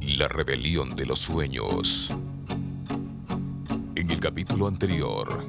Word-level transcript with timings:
La 0.00 0.28
rebelión 0.28 0.94
de 0.94 1.06
los 1.06 1.18
sueños. 1.18 2.10
En 3.94 4.10
el 4.10 4.18
capítulo 4.18 4.66
anterior. 4.66 5.44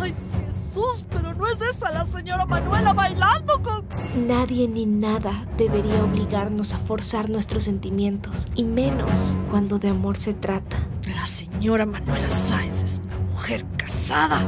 ¡Ay, 0.00 0.14
Jesús! 0.46 1.06
Pero 1.10 1.34
no 1.34 1.46
es 1.46 1.60
esa 1.60 1.90
la 1.90 2.04
señora 2.04 2.46
Manuela 2.46 2.92
bailando 2.92 3.62
con... 3.62 3.86
Nadie 4.26 4.66
ni 4.68 4.86
nada 4.86 5.46
debería 5.56 6.02
obligarnos 6.02 6.74
a 6.74 6.78
forzar 6.78 7.30
nuestros 7.30 7.64
sentimientos, 7.64 8.48
y 8.54 8.64
menos 8.64 9.36
cuando 9.50 9.78
de 9.78 9.88
amor 9.88 10.16
se 10.16 10.34
trata. 10.34 10.76
La 11.14 11.26
señora 11.26 11.86
Manuela 11.86 12.28
Sáenz 12.28 12.82
es 12.82 13.02
una 13.04 13.18
mujer 13.30 13.64
casada. 13.76 14.40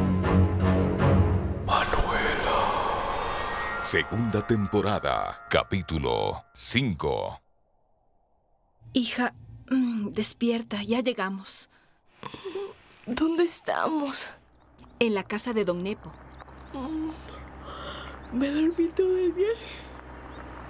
Segunda 3.88 4.46
temporada, 4.46 5.46
capítulo 5.48 6.44
5. 6.52 7.40
Hija, 8.92 9.32
mm, 9.70 10.08
despierta, 10.08 10.82
ya 10.82 11.00
llegamos. 11.00 11.70
¿Dónde 13.06 13.44
estamos? 13.44 14.30
En 14.98 15.14
la 15.14 15.22
casa 15.22 15.54
de 15.54 15.64
Don 15.64 15.82
Nepo. 15.82 16.12
Me 18.30 18.50
dormí 18.50 18.88
todo 18.94 19.16
el 19.16 19.32
viaje. 19.32 19.56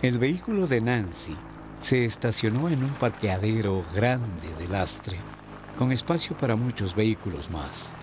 El 0.00 0.20
vehículo 0.20 0.68
de 0.68 0.80
Nancy 0.80 1.36
se 1.80 2.04
estacionó 2.04 2.68
en 2.68 2.84
un 2.84 2.94
parqueadero 2.94 3.84
grande 3.92 4.54
de 4.60 4.68
lastre, 4.68 5.18
con 5.76 5.90
espacio 5.90 6.38
para 6.38 6.54
muchos 6.54 6.94
vehículos 6.94 7.50
más. 7.50 7.94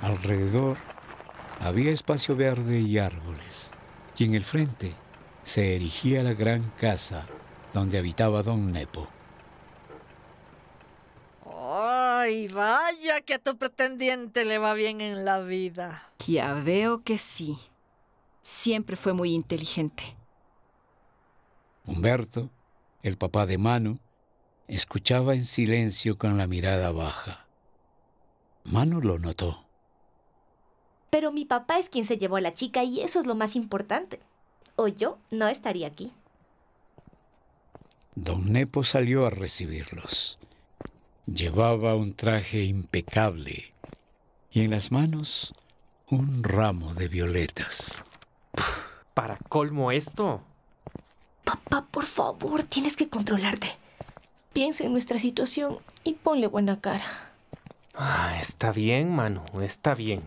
Alrededor 0.00 0.76
había 1.58 1.90
espacio 1.90 2.36
verde 2.36 2.78
y 2.78 2.98
árboles, 2.98 3.72
y 4.16 4.24
en 4.24 4.34
el 4.34 4.44
frente 4.44 4.94
se 5.42 5.74
erigía 5.76 6.22
la 6.22 6.34
gran 6.34 6.70
casa 6.78 7.26
donde 7.72 7.98
habitaba 7.98 8.42
don 8.42 8.72
Nepo. 8.72 9.08
¡Ay, 11.74 12.48
vaya 12.48 13.20
que 13.22 13.34
a 13.34 13.38
tu 13.38 13.56
pretendiente 13.56 14.44
le 14.44 14.58
va 14.58 14.74
bien 14.74 15.00
en 15.00 15.24
la 15.24 15.40
vida! 15.40 16.10
Ya 16.26 16.54
veo 16.54 17.02
que 17.02 17.18
sí. 17.18 17.58
Siempre 18.42 18.96
fue 18.96 19.12
muy 19.12 19.32
inteligente. 19.32 20.16
Humberto, 21.86 22.50
el 23.02 23.16
papá 23.16 23.46
de 23.46 23.58
Manu, 23.58 23.98
escuchaba 24.68 25.34
en 25.34 25.44
silencio 25.44 26.18
con 26.18 26.38
la 26.38 26.46
mirada 26.46 26.92
baja. 26.92 27.46
Manu 28.64 29.00
lo 29.00 29.18
notó. 29.18 29.61
Pero 31.12 31.30
mi 31.30 31.44
papá 31.44 31.78
es 31.78 31.90
quien 31.90 32.06
se 32.06 32.16
llevó 32.16 32.36
a 32.36 32.40
la 32.40 32.54
chica 32.54 32.84
y 32.84 33.02
eso 33.02 33.20
es 33.20 33.26
lo 33.26 33.34
más 33.34 33.54
importante. 33.54 34.18
O 34.76 34.88
yo 34.88 35.18
no 35.30 35.46
estaría 35.46 35.86
aquí. 35.86 36.10
Don 38.14 38.50
Nepo 38.50 38.82
salió 38.82 39.26
a 39.26 39.30
recibirlos. 39.30 40.38
Llevaba 41.26 41.96
un 41.96 42.14
traje 42.14 42.64
impecable 42.64 43.74
y 44.50 44.62
en 44.62 44.70
las 44.70 44.90
manos 44.90 45.52
un 46.08 46.42
ramo 46.42 46.94
de 46.94 47.08
violetas. 47.08 48.06
¿Para 49.12 49.36
colmo 49.36 49.92
esto? 49.92 50.42
Papá, 51.44 51.86
por 51.90 52.06
favor, 52.06 52.64
tienes 52.64 52.96
que 52.96 53.10
controlarte. 53.10 53.68
Piensa 54.54 54.84
en 54.84 54.92
nuestra 54.92 55.18
situación 55.18 55.76
y 56.04 56.14
ponle 56.14 56.46
buena 56.46 56.80
cara. 56.80 57.04
Ah, 57.92 58.34
está 58.40 58.72
bien, 58.72 59.14
Manu, 59.14 59.42
está 59.60 59.94
bien. 59.94 60.22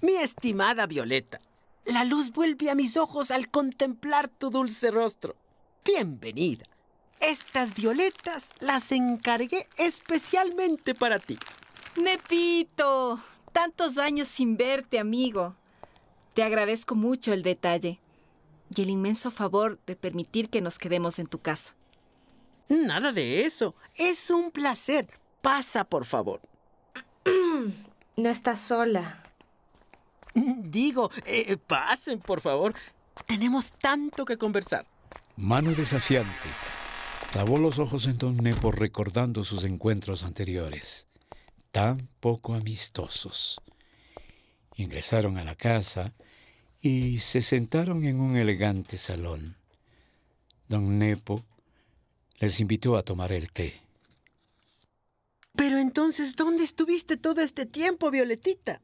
Mi 0.00 0.14
estimada 0.14 0.86
Violeta, 0.86 1.40
la 1.84 2.04
luz 2.04 2.30
vuelve 2.30 2.70
a 2.70 2.76
mis 2.76 2.96
ojos 2.96 3.32
al 3.32 3.50
contemplar 3.50 4.28
tu 4.28 4.48
dulce 4.48 4.92
rostro. 4.92 5.34
Bienvenida. 5.84 6.64
Estas 7.18 7.74
violetas 7.74 8.52
las 8.60 8.92
encargué 8.92 9.66
especialmente 9.76 10.94
para 10.94 11.18
ti. 11.18 11.36
Nepito, 11.96 13.18
tantos 13.52 13.98
años 13.98 14.28
sin 14.28 14.56
verte, 14.56 15.00
amigo. 15.00 15.56
Te 16.32 16.44
agradezco 16.44 16.94
mucho 16.94 17.32
el 17.32 17.42
detalle 17.42 17.98
y 18.72 18.82
el 18.82 18.90
inmenso 18.90 19.32
favor 19.32 19.80
de 19.84 19.96
permitir 19.96 20.48
que 20.48 20.60
nos 20.60 20.78
quedemos 20.78 21.18
en 21.18 21.26
tu 21.26 21.40
casa. 21.40 21.74
Nada 22.68 23.10
de 23.10 23.44
eso. 23.44 23.74
Es 23.96 24.30
un 24.30 24.52
placer. 24.52 25.08
Pasa, 25.42 25.82
por 25.82 26.04
favor. 26.04 26.40
No 28.16 28.30
estás 28.30 28.58
sola. 28.58 29.27
Digo, 30.34 31.10
eh, 31.26 31.56
pasen, 31.56 32.18
por 32.20 32.40
favor. 32.40 32.74
Tenemos 33.26 33.72
tanto 33.72 34.24
que 34.24 34.36
conversar. 34.36 34.86
Mano 35.36 35.72
desafiante. 35.72 36.48
Clavó 37.32 37.58
los 37.58 37.78
ojos 37.78 38.06
en 38.06 38.16
don 38.18 38.36
Nepo 38.38 38.72
recordando 38.72 39.44
sus 39.44 39.64
encuentros 39.64 40.22
anteriores, 40.22 41.06
tan 41.72 42.08
poco 42.20 42.54
amistosos. 42.54 43.60
Ingresaron 44.76 45.36
a 45.36 45.44
la 45.44 45.54
casa 45.54 46.14
y 46.80 47.18
se 47.18 47.42
sentaron 47.42 48.04
en 48.04 48.20
un 48.20 48.36
elegante 48.36 48.96
salón. 48.96 49.56
Don 50.68 50.98
Nepo 50.98 51.44
les 52.38 52.60
invitó 52.60 52.96
a 52.96 53.02
tomar 53.02 53.32
el 53.32 53.50
té. 53.50 53.80
Pero 55.54 55.78
entonces, 55.78 56.36
¿dónde 56.36 56.62
estuviste 56.64 57.16
todo 57.16 57.40
este 57.40 57.66
tiempo, 57.66 58.10
Violetita? 58.10 58.80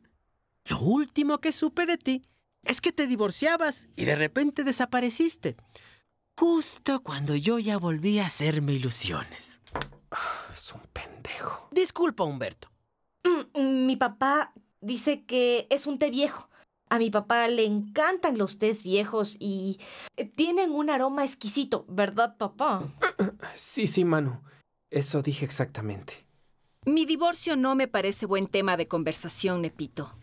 Lo 0.69 0.79
último 0.81 1.39
que 1.39 1.53
supe 1.53 1.87
de 1.87 1.99
ti 1.99 2.23
es 2.65 2.81
que 2.81 2.93
te 2.93 3.07
divorciabas 3.07 3.89
y 3.97 4.05
de 4.07 4.15
repente 4.15 4.65
desapareciste. 4.65 5.57
Justo 6.37 7.03
cuando 7.03 7.37
yo 7.37 7.59
ya 7.59 7.77
volví 7.79 8.19
a 8.19 8.27
hacerme 8.27 8.73
ilusiones. 8.73 9.61
Es 10.53 10.73
un 10.73 10.81
pendejo. 10.93 11.69
Disculpa, 11.71 12.25
Humberto. 12.25 12.69
Mm, 13.25 13.87
Mi 13.87 13.97
papá 13.97 14.53
dice 14.81 15.25
que 15.25 15.67
es 15.71 15.87
un 15.87 15.99
té 15.99 16.11
viejo. 16.11 16.49
A 16.91 16.99
mi 16.99 17.11
papá 17.11 17.49
le 17.49 17.65
encantan 17.65 18.39
los 18.39 18.59
tés 18.59 18.83
viejos 18.83 19.37
y 19.41 19.81
tienen 20.37 20.71
un 20.71 20.91
aroma 20.91 21.25
exquisito, 21.25 21.85
¿verdad, 21.89 22.37
papá? 22.37 22.83
Sí, 23.55 23.87
sí, 23.87 24.05
Manu. 24.05 24.41
Eso 24.91 25.23
dije 25.23 25.45
exactamente. 25.45 26.25
Mi 26.85 27.07
divorcio 27.07 27.57
no 27.57 27.75
me 27.75 27.89
parece 27.89 28.27
buen 28.27 28.47
tema 28.47 28.77
de 28.77 28.87
conversación, 28.87 29.63
Nepito. 29.63 30.15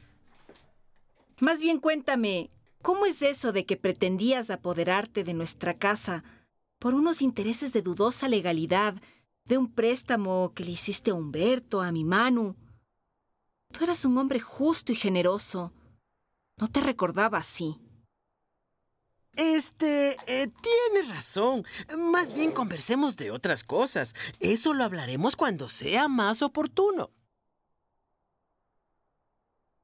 Más 1.41 1.59
bien 1.59 1.79
cuéntame, 1.79 2.51
¿cómo 2.83 3.07
es 3.07 3.23
eso 3.23 3.51
de 3.51 3.65
que 3.65 3.75
pretendías 3.75 4.51
apoderarte 4.51 5.23
de 5.23 5.33
nuestra 5.33 5.75
casa 5.75 6.23
por 6.77 6.93
unos 6.93 7.23
intereses 7.23 7.73
de 7.73 7.81
dudosa 7.81 8.27
legalidad, 8.27 8.93
de 9.45 9.57
un 9.57 9.73
préstamo 9.73 10.53
que 10.53 10.63
le 10.63 10.73
hiciste 10.73 11.09
a 11.09 11.15
Humberto, 11.15 11.81
a 11.81 11.91
mi 11.91 12.03
Manu? 12.03 12.55
Tú 13.71 13.83
eras 13.83 14.05
un 14.05 14.19
hombre 14.19 14.39
justo 14.39 14.91
y 14.91 14.95
generoso. 14.95 15.73
No 16.57 16.67
te 16.67 16.79
recordaba 16.79 17.39
así. 17.39 17.75
Este, 19.33 20.11
eh, 20.27 20.47
tienes 20.61 21.09
razón. 21.09 21.65
Más 21.97 22.35
bien 22.35 22.51
conversemos 22.51 23.17
de 23.17 23.31
otras 23.31 23.63
cosas. 23.63 24.13
Eso 24.39 24.75
lo 24.75 24.83
hablaremos 24.83 25.35
cuando 25.35 25.69
sea 25.69 26.07
más 26.07 26.43
oportuno. 26.43 27.09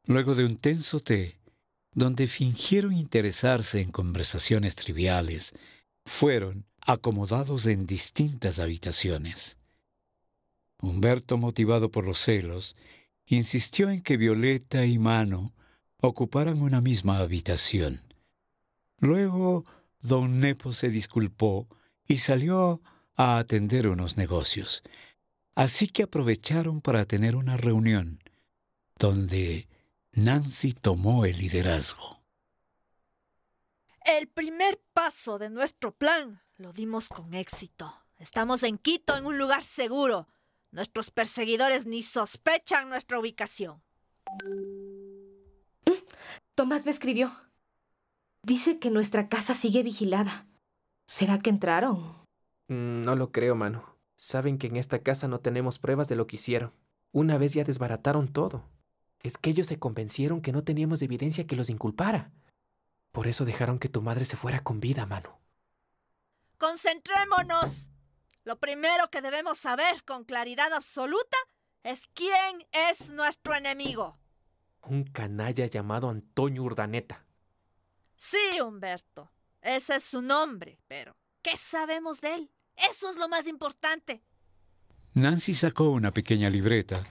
Luego 0.05 0.35
de 0.35 0.45
un 0.45 0.55
tenso 0.57 0.99
té, 0.99 1.37
donde 1.97 2.27
fingieron 2.27 2.93
interesarse 2.93 3.81
en 3.81 3.91
conversaciones 3.91 4.75
triviales, 4.75 5.53
fueron 6.05 6.67
acomodados 6.85 7.65
en 7.65 7.87
distintas 7.87 8.59
habitaciones. 8.59 9.57
Humberto, 10.79 11.39
motivado 11.39 11.89
por 11.89 12.05
los 12.05 12.19
celos, 12.19 12.75
insistió 13.25 13.89
en 13.89 14.03
que 14.03 14.15
Violeta 14.15 14.85
y 14.85 14.99
Mano 14.99 15.55
ocuparan 15.99 16.61
una 16.61 16.81
misma 16.81 17.17
habitación. 17.17 18.03
Luego, 18.99 19.65
don 19.99 20.39
Nepo 20.39 20.73
se 20.73 20.89
disculpó 20.89 21.67
y 22.07 22.17
salió 22.17 22.79
a 23.15 23.39
atender 23.39 23.87
unos 23.87 24.17
negocios. 24.17 24.83
Así 25.55 25.87
que 25.87 26.03
aprovecharon 26.03 26.79
para 26.79 27.05
tener 27.05 27.35
una 27.35 27.57
reunión, 27.57 28.19
donde 28.99 29.67
Nancy 30.17 30.73
tomó 30.73 31.25
el 31.25 31.37
liderazgo. 31.37 32.23
El 34.03 34.27
primer 34.27 34.81
paso 34.91 35.37
de 35.37 35.51
nuestro 35.51 35.95
plan 35.95 36.41
lo 36.55 36.73
dimos 36.73 37.07
con 37.07 37.35
éxito. 37.35 37.93
Estamos 38.17 38.63
en 38.63 38.79
Quito, 38.79 39.15
en 39.15 39.27
un 39.27 39.37
lugar 39.37 39.61
seguro. 39.61 40.27
Nuestros 40.71 41.11
perseguidores 41.11 41.85
ni 41.85 42.01
sospechan 42.01 42.89
nuestra 42.89 43.19
ubicación. 43.19 43.83
Tomás 46.55 46.85
me 46.85 46.91
escribió. 46.91 47.31
Dice 48.41 48.79
que 48.79 48.89
nuestra 48.89 49.29
casa 49.29 49.53
sigue 49.53 49.83
vigilada. 49.83 50.47
¿Será 51.05 51.37
que 51.37 51.51
entraron? 51.51 52.25
Mm, 52.69 53.03
no 53.03 53.15
lo 53.15 53.31
creo, 53.31 53.55
Manu. 53.55 53.83
Saben 54.15 54.57
que 54.57 54.65
en 54.65 54.77
esta 54.77 55.03
casa 55.03 55.27
no 55.27 55.41
tenemos 55.41 55.77
pruebas 55.77 56.09
de 56.09 56.15
lo 56.15 56.25
que 56.25 56.37
hicieron. 56.37 56.73
Una 57.11 57.37
vez 57.37 57.53
ya 57.53 57.63
desbarataron 57.63 58.33
todo. 58.33 58.63
Es 59.23 59.37
que 59.37 59.49
ellos 59.49 59.67
se 59.67 59.79
convencieron 59.79 60.41
que 60.41 60.51
no 60.51 60.63
teníamos 60.63 61.01
evidencia 61.01 61.47
que 61.47 61.55
los 61.55 61.69
inculpara. 61.69 62.31
Por 63.11 63.27
eso 63.27 63.45
dejaron 63.45 63.79
que 63.79 63.89
tu 63.89 64.01
madre 64.01 64.25
se 64.25 64.37
fuera 64.37 64.59
con 64.61 64.79
vida, 64.79 65.05
Manu. 65.05 65.29
Concentrémonos. 66.57 67.89
Lo 68.43 68.59
primero 68.59 69.09
que 69.09 69.21
debemos 69.21 69.57
saber 69.57 70.03
con 70.05 70.23
claridad 70.23 70.71
absoluta 70.73 71.37
es 71.83 72.07
quién 72.13 72.65
es 72.71 73.09
nuestro 73.09 73.55
enemigo. 73.55 74.17
Un 74.83 75.03
canalla 75.03 75.65
llamado 75.65 76.09
Antonio 76.09 76.63
Urdaneta. 76.63 77.25
Sí, 78.15 78.61
Humberto. 78.63 79.31
Ese 79.61 79.95
es 79.95 80.03
su 80.03 80.21
nombre, 80.21 80.79
pero 80.87 81.17
¿qué 81.41 81.57
sabemos 81.57 82.21
de 82.21 82.35
él? 82.35 82.51
Eso 82.75 83.09
es 83.09 83.17
lo 83.17 83.27
más 83.27 83.47
importante. 83.47 84.23
Nancy 85.13 85.53
sacó 85.53 85.89
una 85.89 86.13
pequeña 86.13 86.49
libreta 86.49 87.05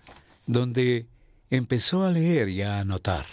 donde 0.47 1.08
empezó 1.50 2.04
a 2.04 2.10
leer 2.10 2.48
y 2.48 2.62
a 2.62 2.81
anotar. 2.81 3.26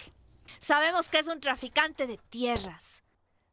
Sabemos 0.60 1.10
que 1.10 1.20
es 1.20 1.28
un 1.28 1.40
traficante 1.40 2.08
de 2.08 2.18
tierras. 2.30 3.04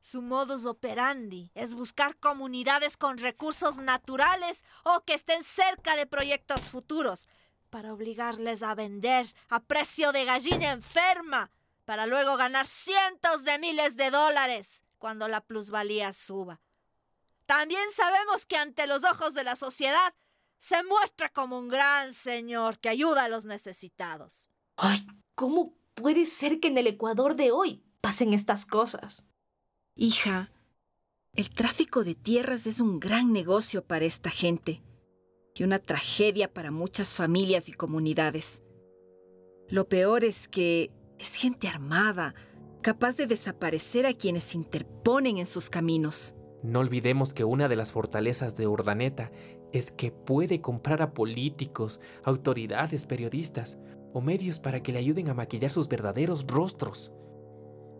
Su 0.00 0.22
modus 0.22 0.64
operandi 0.64 1.50
es 1.54 1.74
buscar 1.74 2.16
comunidades 2.16 2.96
con 2.96 3.18
recursos 3.18 3.76
naturales 3.76 4.64
o 4.84 5.02
que 5.04 5.14
estén 5.14 5.42
cerca 5.44 5.96
de 5.96 6.06
proyectos 6.06 6.70
futuros 6.70 7.28
para 7.68 7.92
obligarles 7.92 8.62
a 8.62 8.74
vender 8.74 9.26
a 9.48 9.60
precio 9.60 10.12
de 10.12 10.24
gallina 10.24 10.72
enferma 10.72 11.50
para 11.84 12.06
luego 12.06 12.36
ganar 12.36 12.66
cientos 12.66 13.44
de 13.44 13.58
miles 13.58 13.96
de 13.96 14.10
dólares 14.10 14.82
cuando 14.98 15.28
la 15.28 15.40
plusvalía 15.40 16.12
suba. 16.12 16.60
También 17.46 17.82
sabemos 17.94 18.46
que 18.46 18.56
ante 18.56 18.86
los 18.86 19.04
ojos 19.04 19.34
de 19.34 19.44
la 19.44 19.56
sociedad 19.56 20.14
se 20.60 20.82
muestra 20.84 21.30
como 21.30 21.58
un 21.58 21.68
gran 21.68 22.12
señor 22.14 22.78
que 22.78 22.90
ayuda 22.90 23.24
a 23.24 23.28
los 23.28 23.44
necesitados. 23.46 24.50
Ay, 24.76 25.04
¿cómo 25.34 25.74
puede 25.94 26.26
ser 26.26 26.60
que 26.60 26.68
en 26.68 26.78
el 26.78 26.86
Ecuador 26.86 27.34
de 27.34 27.50
hoy 27.50 27.82
pasen 28.00 28.34
estas 28.34 28.66
cosas? 28.66 29.24
Hija, 29.96 30.52
el 31.32 31.50
tráfico 31.50 32.04
de 32.04 32.14
tierras 32.14 32.66
es 32.66 32.78
un 32.78 33.00
gran 33.00 33.32
negocio 33.32 33.84
para 33.84 34.04
esta 34.04 34.30
gente 34.30 34.82
y 35.54 35.64
una 35.64 35.78
tragedia 35.78 36.52
para 36.52 36.70
muchas 36.70 37.14
familias 37.14 37.68
y 37.68 37.72
comunidades. 37.72 38.62
Lo 39.68 39.88
peor 39.88 40.24
es 40.24 40.46
que 40.46 40.90
es 41.18 41.34
gente 41.34 41.68
armada, 41.68 42.34
capaz 42.82 43.16
de 43.16 43.26
desaparecer 43.26 44.04
a 44.04 44.14
quienes 44.14 44.54
interponen 44.54 45.38
en 45.38 45.46
sus 45.46 45.70
caminos. 45.70 46.34
No 46.62 46.80
olvidemos 46.80 47.32
que 47.32 47.44
una 47.44 47.68
de 47.68 47.76
las 47.76 47.92
fortalezas 47.92 48.56
de 48.56 48.66
Urdaneta 48.66 49.32
es 49.72 49.92
que 49.92 50.12
puede 50.12 50.60
comprar 50.60 51.02
a 51.02 51.12
políticos, 51.12 52.00
autoridades, 52.24 53.06
periodistas 53.06 53.78
o 54.12 54.20
medios 54.20 54.58
para 54.58 54.82
que 54.82 54.92
le 54.92 54.98
ayuden 54.98 55.28
a 55.28 55.34
maquillar 55.34 55.70
sus 55.70 55.88
verdaderos 55.88 56.46
rostros. 56.46 57.12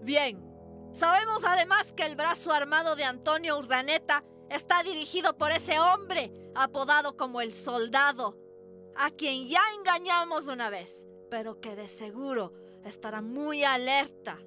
Bien, 0.02 0.42
sabemos 0.92 1.44
además 1.44 1.92
que 1.92 2.06
el 2.06 2.16
brazo 2.16 2.52
armado 2.52 2.96
de 2.96 3.04
Antonio 3.04 3.58
Urdaneta 3.58 4.24
está 4.50 4.82
dirigido 4.82 5.36
por 5.36 5.52
ese 5.52 5.78
hombre 5.78 6.32
apodado 6.54 7.16
como 7.16 7.40
el 7.40 7.52
soldado, 7.52 8.36
a 8.96 9.10
quien 9.10 9.48
ya 9.48 9.62
engañamos 9.78 10.48
una 10.48 10.70
vez, 10.70 11.06
pero 11.30 11.60
que 11.60 11.76
de 11.76 11.88
seguro 11.88 12.52
estará 12.84 13.22
muy 13.22 13.62
alerta 13.62 14.38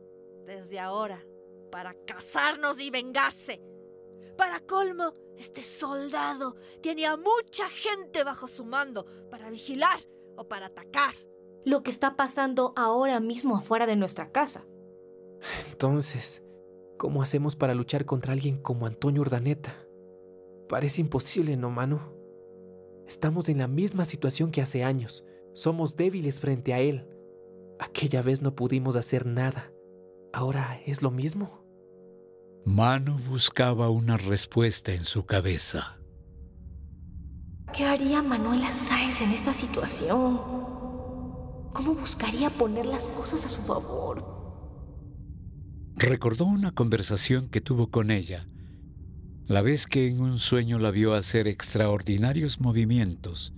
desde 0.46 0.80
ahora 0.80 1.24
para 1.72 1.96
cazarnos 2.06 2.80
y 2.80 2.90
vengarse. 2.90 3.62
Para 4.38 4.60
colmo, 4.62 5.14
este 5.38 5.64
soldado 5.64 6.56
tiene 6.82 7.06
a 7.06 7.18
mucha 7.18 7.70
gente 7.70 8.24
bajo 8.24 8.48
su 8.48 8.66
mando 8.66 9.06
para 9.30 9.50
vigilar 9.50 10.00
o 10.36 10.48
para 10.48 10.68
atacar. 10.68 11.14
Lo 11.66 11.84
que 11.84 11.92
está 11.92 12.16
pasando 12.16 12.74
ahora 12.76 13.20
mismo 13.20 13.56
afuera 13.56 13.86
de 13.86 13.96
nuestra 13.96 14.32
casa. 14.32 14.66
Entonces, 15.70 16.44
¿cómo 16.98 17.22
hacemos 17.22 17.56
para 17.56 17.74
luchar 17.74 18.06
contra 18.06 18.34
alguien 18.34 18.62
como 18.62 18.86
Antonio 18.86 19.22
Urdaneta? 19.22 19.76
Parece 20.68 21.02
imposible, 21.02 21.56
¿no, 21.56 21.70
Manu? 21.70 22.00
Estamos 23.08 23.50
en 23.50 23.60
la 23.60 23.68
misma 23.68 24.06
situación 24.06 24.52
que 24.52 24.62
hace 24.62 24.84
años. 24.84 25.24
Somos 25.54 25.96
débiles 25.96 26.40
frente 26.40 26.74
a 26.74 26.80
él. 26.80 27.08
Aquella 27.80 28.22
vez 28.22 28.42
no 28.42 28.56
pudimos 28.56 28.96
hacer 28.96 29.26
nada. 29.26 29.72
¿Ahora 30.32 30.82
es 30.86 31.04
lo 31.04 31.12
mismo? 31.12 31.63
Manu 32.66 33.18
buscaba 33.30 33.90
una 33.90 34.16
respuesta 34.16 34.94
en 34.94 35.04
su 35.04 35.26
cabeza. 35.26 35.98
¿Qué 37.76 37.84
haría 37.84 38.22
Manuela 38.22 38.72
Sáenz 38.72 39.22
en 39.22 39.32
esta 39.32 39.54
situación? 39.54 40.38
¿Cómo 41.74 41.94
buscaría 41.96 42.50
poner 42.50 42.86
las 42.86 43.10
cosas 43.10 43.46
a 43.46 43.50
su 43.50 43.64
favor? 43.64 44.24
Recordó 45.96 46.46
una 46.46 46.72
conversación 46.72 47.50
que 47.50 47.60
tuvo 47.60 47.92
con 47.92 48.12
ella, 48.12 48.46
la 49.46 49.62
vez 49.62 49.86
que 49.86 50.08
en 50.08 50.22
un 50.22 50.40
sueño 50.40 50.80
la 50.80 50.92
vio 50.92 51.16
hacer 51.16 51.48
extraordinarios 51.50 52.62
movimientos, 52.62 53.54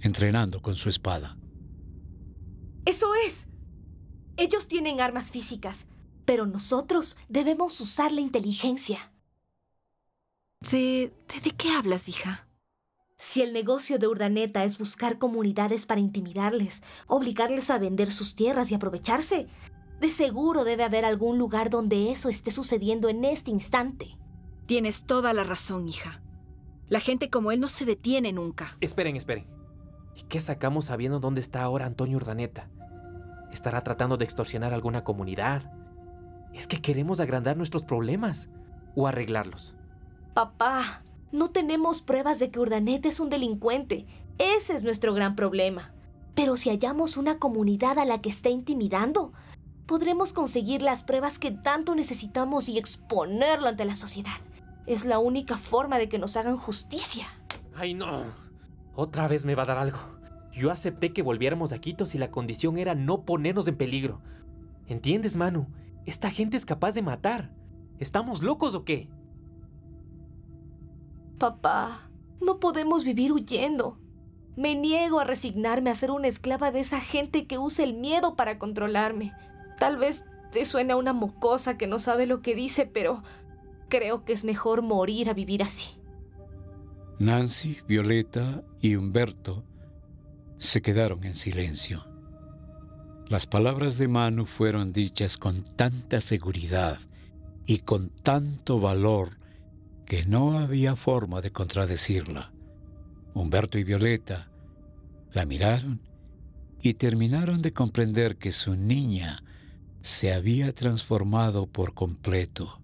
entrenando 0.00 0.62
con 0.62 0.76
su 0.76 0.88
espada. 0.88 1.36
Eso 2.86 3.08
es. 3.26 3.48
Ellos 4.38 4.66
tienen 4.68 5.00
armas 5.00 5.30
físicas, 5.30 5.88
pero 6.26 6.44
nosotros 6.44 7.16
debemos 7.28 7.80
usar 7.80 8.12
la 8.12 8.20
inteligencia. 8.20 9.12
¿De, 10.70 11.14
de, 11.42 11.50
qué 11.52 11.70
hablas, 11.70 12.08
hija? 12.08 12.48
Si 13.16 13.40
el 13.40 13.52
negocio 13.52 13.98
de 13.98 14.08
Urdaneta 14.08 14.64
es 14.64 14.76
buscar 14.76 15.18
comunidades 15.18 15.86
para 15.86 16.00
intimidarles, 16.00 16.82
obligarles 17.06 17.70
a 17.70 17.78
vender 17.78 18.12
sus 18.12 18.34
tierras 18.34 18.70
y 18.70 18.74
aprovecharse, 18.74 19.46
de 20.00 20.10
seguro 20.10 20.64
debe 20.64 20.84
haber 20.84 21.04
algún 21.04 21.38
lugar 21.38 21.70
donde 21.70 22.10
eso 22.12 22.28
esté 22.28 22.50
sucediendo 22.50 23.08
en 23.08 23.24
este 23.24 23.50
instante. 23.50 24.18
Tienes 24.66 25.04
toda 25.04 25.32
la 25.32 25.44
razón, 25.44 25.88
hija. 25.88 26.20
La 26.88 27.00
gente 27.00 27.30
como 27.30 27.52
él 27.52 27.60
no 27.60 27.68
se 27.68 27.84
detiene 27.84 28.32
nunca. 28.32 28.76
Esperen, 28.80 29.16
esperen. 29.16 29.46
¿Y 30.16 30.22
qué 30.24 30.40
sacamos 30.40 30.86
sabiendo 30.86 31.20
dónde 31.20 31.40
está 31.40 31.62
ahora 31.62 31.86
Antonio 31.86 32.16
Urdaneta? 32.16 32.68
¿Estará 33.52 33.82
tratando 33.82 34.16
de 34.16 34.24
extorsionar 34.24 34.74
alguna 34.74 35.04
comunidad? 35.04 35.72
¿Es 36.56 36.66
que 36.66 36.80
queremos 36.80 37.20
agrandar 37.20 37.58
nuestros 37.58 37.82
problemas 37.82 38.48
o 38.94 39.06
arreglarlos? 39.06 39.74
Papá, 40.32 41.02
no 41.30 41.50
tenemos 41.50 42.00
pruebas 42.00 42.38
de 42.38 42.50
que 42.50 42.58
Urdaneta 42.58 43.10
es 43.10 43.20
un 43.20 43.28
delincuente. 43.28 44.06
Ese 44.38 44.74
es 44.74 44.82
nuestro 44.82 45.12
gran 45.12 45.36
problema. 45.36 45.92
Pero 46.34 46.56
si 46.56 46.70
hallamos 46.70 47.18
una 47.18 47.38
comunidad 47.38 47.98
a 47.98 48.06
la 48.06 48.22
que 48.22 48.30
está 48.30 48.48
intimidando, 48.48 49.34
podremos 49.84 50.32
conseguir 50.32 50.80
las 50.80 51.02
pruebas 51.02 51.38
que 51.38 51.50
tanto 51.50 51.94
necesitamos 51.94 52.70
y 52.70 52.78
exponerlo 52.78 53.68
ante 53.68 53.84
la 53.84 53.94
sociedad. 53.94 54.36
Es 54.86 55.04
la 55.04 55.18
única 55.18 55.58
forma 55.58 55.98
de 55.98 56.08
que 56.08 56.18
nos 56.18 56.38
hagan 56.38 56.56
justicia. 56.56 57.26
¡Ay, 57.74 57.92
no! 57.92 58.22
Otra 58.94 59.28
vez 59.28 59.44
me 59.44 59.54
va 59.54 59.64
a 59.64 59.66
dar 59.66 59.78
algo. 59.78 59.98
Yo 60.52 60.70
acepté 60.70 61.12
que 61.12 61.20
volviéramos 61.20 61.74
a 61.74 61.78
Quito 61.80 62.06
si 62.06 62.16
la 62.16 62.30
condición 62.30 62.78
era 62.78 62.94
no 62.94 63.26
ponernos 63.26 63.68
en 63.68 63.76
peligro. 63.76 64.22
¿Entiendes, 64.86 65.36
Manu? 65.36 65.66
Esta 66.06 66.30
gente 66.30 66.56
es 66.56 66.64
capaz 66.64 66.92
de 66.94 67.02
matar. 67.02 67.52
¿Estamos 67.98 68.42
locos 68.42 68.74
o 68.74 68.84
qué? 68.84 69.08
Papá, 71.38 72.10
no 72.40 72.60
podemos 72.60 73.04
vivir 73.04 73.32
huyendo. 73.32 73.98
Me 74.56 74.74
niego 74.74 75.20
a 75.20 75.24
resignarme 75.24 75.90
a 75.90 75.94
ser 75.94 76.10
una 76.10 76.28
esclava 76.28 76.70
de 76.70 76.80
esa 76.80 77.00
gente 77.00 77.46
que 77.46 77.58
usa 77.58 77.84
el 77.84 77.94
miedo 77.94 78.36
para 78.36 78.58
controlarme. 78.58 79.32
Tal 79.78 79.96
vez 79.96 80.24
te 80.52 80.64
suene 80.64 80.94
a 80.94 80.96
una 80.96 81.12
mocosa 81.12 81.76
que 81.76 81.86
no 81.86 81.98
sabe 81.98 82.26
lo 82.26 82.40
que 82.40 82.54
dice, 82.54 82.86
pero 82.86 83.22
creo 83.88 84.24
que 84.24 84.32
es 84.32 84.44
mejor 84.44 84.82
morir 84.82 85.28
a 85.28 85.34
vivir 85.34 85.62
así. 85.62 86.00
Nancy, 87.18 87.78
Violeta 87.86 88.64
y 88.80 88.96
Humberto 88.96 89.64
se 90.58 90.80
quedaron 90.82 91.24
en 91.24 91.34
silencio. 91.34 92.06
Las 93.28 93.46
palabras 93.46 93.98
de 93.98 94.06
Manu 94.06 94.46
fueron 94.46 94.92
dichas 94.92 95.36
con 95.36 95.64
tanta 95.74 96.20
seguridad 96.20 97.00
y 97.66 97.78
con 97.78 98.10
tanto 98.10 98.78
valor 98.78 99.30
que 100.04 100.24
no 100.24 100.56
había 100.56 100.94
forma 100.94 101.40
de 101.40 101.50
contradecirla. 101.50 102.52
Humberto 103.34 103.78
y 103.78 103.84
Violeta 103.84 104.48
la 105.32 105.44
miraron 105.44 106.00
y 106.80 106.94
terminaron 106.94 107.62
de 107.62 107.72
comprender 107.72 108.36
que 108.36 108.52
su 108.52 108.76
niña 108.76 109.42
se 110.02 110.32
había 110.32 110.72
transformado 110.72 111.66
por 111.66 111.94
completo. 111.94 112.80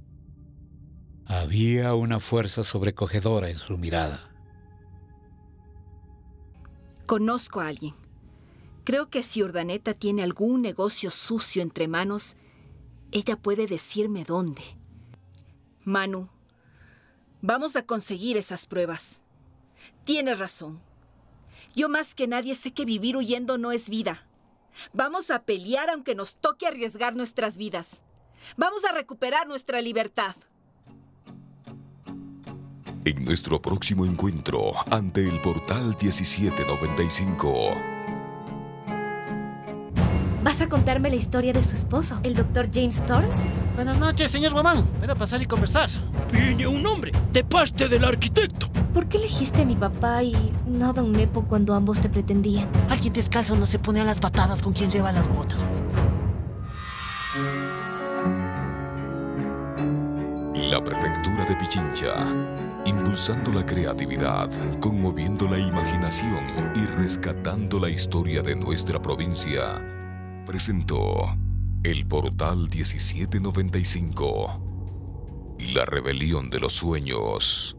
Había 1.25 1.95
una 1.95 2.19
fuerza 2.19 2.65
sobrecogedora 2.65 3.49
en 3.49 3.57
su 3.57 3.79
mirada. 3.79 4.29
Conozco 7.07 7.61
a 7.61 7.69
alguien. 7.69 8.02
Creo 8.85 9.11
que 9.11 9.23
si 9.23 9.43
Urdaneta 9.43 9.95
tiene 9.95 10.23
algún 10.23 10.61
negocio 10.61 11.11
sucio 11.11 11.63
entre 11.63 11.87
manos, 11.87 12.37
ella 13.13 13.37
puede 13.37 13.67
decirme 13.67 14.25
dónde. 14.25 14.63
Manu, 15.85 16.29
vamos 17.41 17.77
a 17.77 17.87
conseguir 17.87 18.37
esas 18.37 18.67
pruebas. 18.67 19.21
Tienes 20.05 20.39
razón. 20.39 20.81
Yo 21.75 21.89
más 21.89 22.15
que 22.15 22.27
nadie 22.27 22.55
sé 22.55 22.73
que 22.73 22.85
vivir 22.85 23.17
huyendo 23.17 23.57
no 23.57 23.73
es 23.73 23.89
vida. 23.89 24.27
Vamos 24.93 25.31
a 25.31 25.45
pelear 25.45 25.91
aunque 25.91 26.15
nos 26.15 26.37
toque 26.37 26.67
arriesgar 26.67 27.15
nuestras 27.15 27.57
vidas. 27.57 28.03
Vamos 28.57 28.85
a 28.85 28.93
recuperar 28.93 29.47
nuestra 29.47 29.81
libertad. 29.81 30.35
En 33.05 33.25
nuestro 33.25 33.61
próximo 33.61 34.07
encuentro 34.07 34.73
ante 34.91 35.29
el 35.29 35.41
portal 35.41 35.97
1795. 36.01 38.02
¿Vas 40.43 40.61
a 40.61 40.69
contarme 40.69 41.09
la 41.09 41.15
historia 41.15 41.53
de 41.53 41.63
su 41.63 41.77
esposo, 41.77 42.19
el 42.25 42.35
doctor 42.35 42.69
James 42.73 43.01
Thorne? 43.07 43.29
Buenas 43.77 43.99
noches, 43.99 44.29
señor 44.29 44.53
Guamán. 44.53 44.85
Puede 44.99 45.15
pasar 45.15 45.41
y 45.41 45.47
conversar. 45.47 45.89
Viene 46.33 46.67
un 46.67 46.85
hombre 46.85 47.13
de 47.33 47.45
parte 47.45 47.89
del 47.89 48.05
arquitecto. 48.05 48.67
¿Por 48.93 49.07
qué 49.07 49.19
elegiste 49.19 49.63
a 49.63 49.65
mi 49.65 49.77
papá 49.77 50.25
y 50.25 50.53
no 50.67 50.91
a 50.91 50.93
Don 50.93 51.13
Nepo 51.13 51.45
cuando 51.45 51.75
ambos 51.75 52.01
te 52.01 52.09
pretendían? 52.09 52.69
Alguien 52.91 53.13
descalzo 53.13 53.55
no 53.55 53.67
se 53.67 53.79
pone 53.79 54.01
a 54.01 54.05
las 54.05 54.19
patadas 54.19 54.63
con 54.63 54.73
quien 54.73 54.91
lleva 54.91 55.13
las 55.13 55.29
botas. 55.29 55.63
La 60.55 60.83
prefectura 60.83 61.45
de 61.45 61.55
Pichincha, 61.55 62.15
impulsando 62.85 63.53
la 63.53 63.65
creatividad, 63.65 64.51
conmoviendo 64.81 65.49
la 65.49 65.59
imaginación 65.59 66.45
y 66.75 66.85
rescatando 66.97 67.79
la 67.79 67.91
historia 67.91 68.43
de 68.43 68.57
nuestra 68.57 69.01
provincia, 69.01 70.02
presentó 70.45 71.37
El 71.85 72.07
Portal 72.07 72.69
1795, 72.71 74.61
La 75.75 75.85
Rebelión 75.85 76.51
de 76.51 76.61
los 76.61 76.75
Sueños. 76.75 77.77